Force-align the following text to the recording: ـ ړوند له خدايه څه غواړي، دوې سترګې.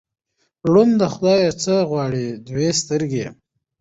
ـ 0.35 0.69
ړوند 0.71 0.93
له 1.01 1.07
خدايه 1.13 1.51
څه 1.63 1.73
غواړي، 1.89 2.25
دوې 2.47 2.69
سترګې. 2.81 3.25